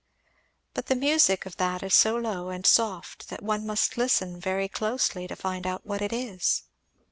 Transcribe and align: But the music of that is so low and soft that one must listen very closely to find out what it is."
But 0.73 0.87
the 0.87 0.95
music 0.95 1.45
of 1.45 1.57
that 1.57 1.83
is 1.83 1.93
so 1.93 2.15
low 2.17 2.49
and 2.49 2.65
soft 2.65 3.29
that 3.29 3.43
one 3.43 3.67
must 3.67 3.97
listen 3.99 4.39
very 4.39 4.67
closely 4.67 5.27
to 5.27 5.35
find 5.35 5.67
out 5.67 5.85
what 5.85 6.01
it 6.01 6.11
is." 6.11 6.63